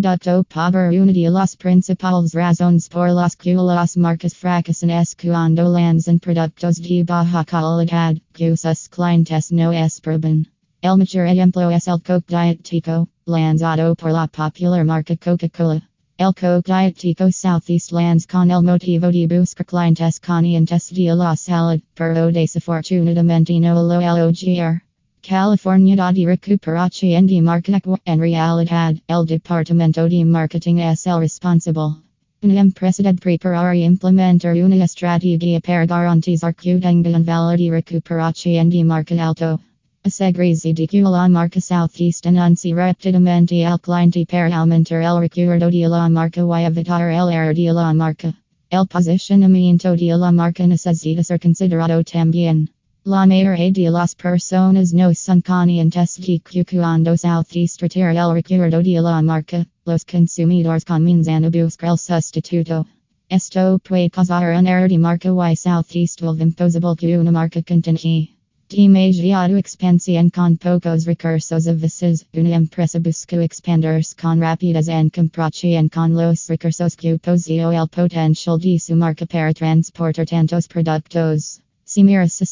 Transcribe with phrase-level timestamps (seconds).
[0.00, 5.68] producto por una de las principales razones por las que las marcas fracasan es cuando
[5.68, 10.48] lanzan productos de baja calidad, que sus clientes no esperan.
[10.82, 15.82] El mejor ejemplo es el Coke Diet Tico, lanzado por la popular marca Coca-Cola.
[16.18, 21.36] El Coke Diet Tico Southeast lands con el motivo de buscar clientes conscientes de la
[21.36, 24.83] salud, pero desafortunadamente no lo lograr.
[25.26, 32.02] California de recuperación de marca en realidad, el Departamento de Marketing es el responsable.
[32.42, 38.68] Una empresa de preparar y implementar una estrategia para garantizar que tengan valor de recuperación
[38.68, 39.58] de marca alto.
[40.04, 45.88] Asegurarse de que la marca Southeast anuncia rápidamente al cliente para aumentar el recuerdo de
[45.88, 48.34] la marca y evitar el error de la marca.
[48.68, 52.73] El posicionamiento de la marca necesita ser considerado también.
[53.06, 58.82] La mayoría de las personas no son conscientes de que cuando Southeast retira el recuerdo
[58.82, 62.86] de la marca, los consumidores comienzan a buscar el sustituto.
[63.28, 68.30] Esto puede causar un error de marca y Southeast vuelve imposible que una marca continúe.
[68.70, 75.90] Demasiado expansión con pocos recursos a veces, una empresa busca expandirse con rapidez en comparación
[75.90, 81.60] con los recursos que posee el potencial de su marca para transportar tantos productos.
[81.86, 82.42] Si miras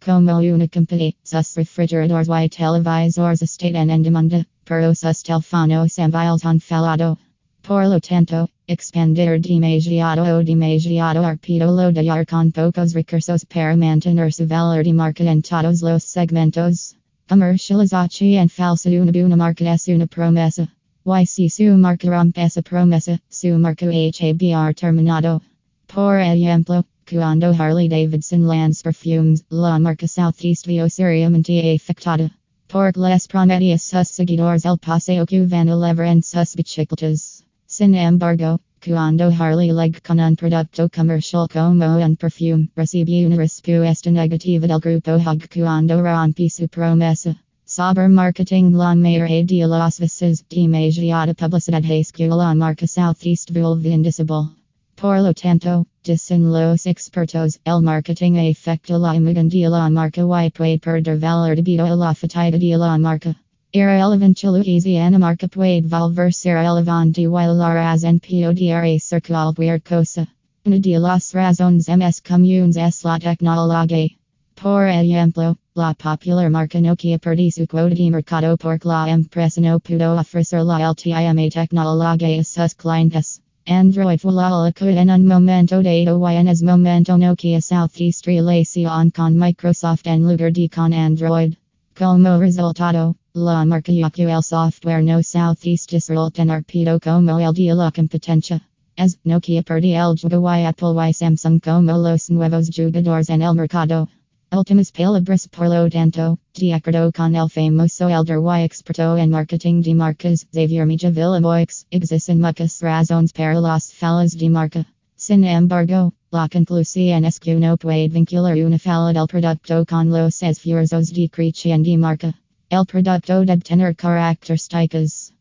[0.00, 6.58] como una compañía, sus refrigeradores y televisores están en demanda, pero sus teléfonos móviles han
[6.58, 7.18] fallado.
[7.60, 14.32] Por lo tanto, expandir demasiado o demasiado rápido lo de con pocos recursos para mantener
[14.32, 16.96] su valor de marca en todos los segmentos.
[17.28, 20.66] Comercialización falsa una buena marca es una promesa.
[21.04, 25.42] Y si su marca rompe esa promesa, su marca HABR terminado.
[25.86, 32.30] Por ejemplo, Cuando Harley Davidson lands perfumes, la marca Southeast vio seriamente afectada.
[32.68, 37.44] Por las prometidas sus seguidores el paseo que van a en sus bicicletas.
[37.66, 44.10] Sin embargo, cuando Harley leg con un producto comercial como un perfume, recibe una respuesta
[44.10, 47.34] negativa del grupo Hug cuando rompe su promesa.
[47.64, 53.94] Saber marketing la Mayor de las veces demasiada publicidad es que la marca Southeast vuelve
[53.94, 54.50] indicible.
[54.94, 60.50] Por lo tanto, dicen los expertos, el marketing afecta la imagen de la marca y
[60.50, 63.36] puede perder valor debido a la fatiga de la marca.
[63.72, 70.26] Irrelevante Louisiana marca puede volverse relevante y la razón podría ser cualquier cosa.
[70.64, 74.08] Una de las razones más comunes es la tecnología.
[74.54, 79.78] Por ejemplo, la popular marca Nokia perdió su cuota de mercado porque la empresa no
[79.78, 83.42] pudo ofrecer la última tecnología a sus clientes.
[83.70, 90.06] Android Fulalaku en un momento dado y en es momento Nokia Southeast relación con Microsoft
[90.06, 91.54] en lugar de con Android.
[91.94, 97.92] Como resultado, la marca el software no Southeast resulta en arpido como el de la
[97.92, 98.62] competencia.
[98.96, 103.54] Es Nokia perdió el juego y Apple y Samsung como los nuevos jugadores en el
[103.54, 104.08] mercado.
[104.50, 106.80] Ultimas palabras por lo tanto, de
[107.12, 112.80] con el famoso elder y experto en marketing de marcas, Xavier Mejia Villamoix, existen muchas
[112.80, 114.86] razones para las fallas de marca.
[115.16, 120.42] Sin embargo, la conclusión es que no puede vincular una falla del producto con los
[120.42, 122.32] esfuerzos de creación de marca.
[122.70, 125.34] El producto debe tener características